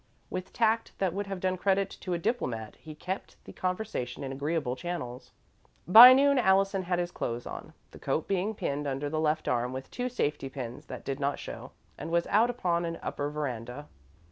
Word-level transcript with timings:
With 0.31 0.51
tact 0.51 0.93
that 0.97 1.13
would 1.13 1.27
have 1.27 1.39
done 1.39 1.57
credit 1.57 1.91
to 2.01 2.13
a 2.15 2.17
diplomat, 2.17 2.75
he 2.77 2.95
kept 2.95 3.35
the 3.43 3.53
conversation 3.53 4.23
in 4.23 4.31
agreeable 4.31 4.75
channels. 4.75 5.29
By 5.87 6.11
noon, 6.11 6.39
Allison 6.39 6.81
had 6.81 6.97
his 6.97 7.11
clothes 7.11 7.45
on, 7.45 7.73
the 7.91 7.99
coat 7.99 8.27
being 8.27 8.55
pinned 8.55 8.87
under 8.87 9.11
the 9.11 9.19
left 9.19 9.47
arm 9.47 9.73
with 9.73 9.91
two 9.91 10.09
safety 10.09 10.49
pins 10.49 10.87
that 10.87 11.05
did 11.05 11.19
not 11.19 11.37
show, 11.37 11.73
and 11.99 12.09
was 12.09 12.25
out 12.31 12.49
upon 12.49 12.83
an 12.83 12.97
upper 13.03 13.29
veranda. 13.29 13.85